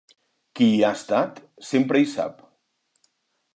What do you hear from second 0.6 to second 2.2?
hi ha estat sempre hi